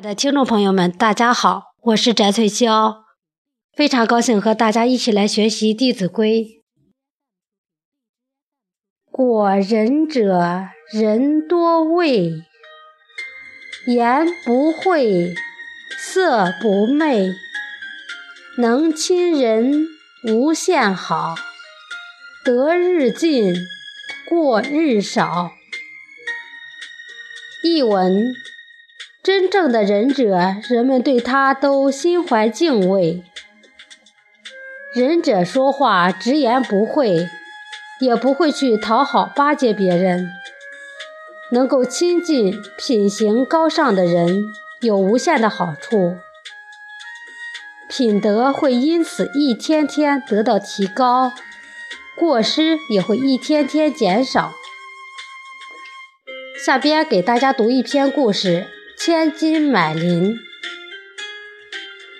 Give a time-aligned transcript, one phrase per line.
[0.00, 3.02] 的听众朋友们，大家好，我是翟翠霄，
[3.74, 6.42] 非常高兴和大家一起来学习《弟子规》。
[9.10, 12.32] 果仁者，人多畏，
[13.86, 15.34] 言不讳，
[15.98, 17.34] 色不昧，
[18.56, 19.86] 能亲人，
[20.26, 21.34] 无限好，
[22.42, 23.54] 得日进，
[24.26, 25.50] 过日少。
[27.62, 28.32] 译文。
[29.22, 33.22] 真正的仁者，人们对他都心怀敬畏。
[34.94, 37.28] 仁者说话直言不讳，
[38.00, 40.30] 也不会去讨好巴结别人。
[41.52, 44.42] 能够亲近品行高尚的人，
[44.80, 46.16] 有无限的好处，
[47.90, 51.32] 品德会因此一天天得到提高，
[52.18, 54.54] 过失也会一天天减少。
[56.64, 58.66] 下边给大家读一篇故事。
[59.02, 60.38] 千金买邻。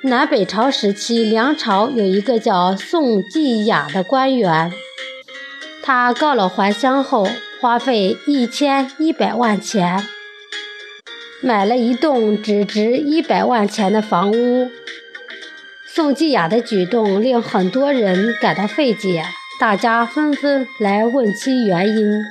[0.00, 4.72] 南北朝时期，梁朝有一个叫宋季雅的官员，
[5.82, 7.28] 他告老还乡后，
[7.60, 10.02] 花费一千一百万钱，
[11.42, 14.70] 买了一栋只值一百万钱的房屋。
[15.86, 19.26] 宋季雅的举动令很多人感到费解，
[19.60, 22.22] 大家纷纷来问其原因。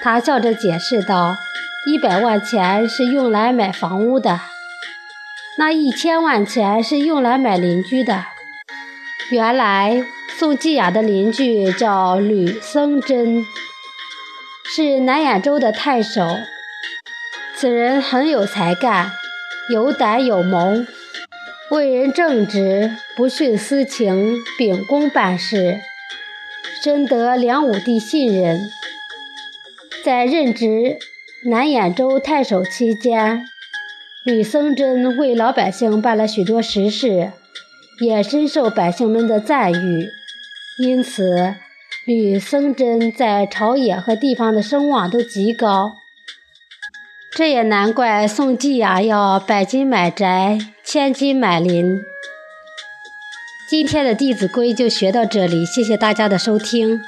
[0.00, 1.34] 他笑着解释道。
[1.88, 4.40] 一百万钱是用来买房屋的，
[5.56, 8.24] 那一千万钱是用来买邻居的。
[9.30, 10.04] 原来
[10.36, 13.46] 宋季雅的邻居叫吕僧真，
[14.64, 16.26] 是南兖州的太守。
[17.54, 19.12] 此人很有才干，
[19.70, 20.84] 有胆有谋，
[21.70, 25.78] 为人正直，不徇私情，秉公办事，
[26.82, 28.58] 深得梁武帝信任。
[30.04, 30.98] 在任职。
[31.48, 33.46] 南兖州太守期间，
[34.24, 37.30] 吕僧真为老百姓办了许多实事，
[38.00, 40.08] 也深受百姓们的赞誉。
[40.82, 41.54] 因此，
[42.04, 45.92] 吕僧真在朝野和地方的声望都极高。
[47.36, 52.00] 这也难怪宋季雅要百金买宅，千金买邻。
[53.68, 57.00] 今天的《弟子规》就学到这里，谢谢大家的收听。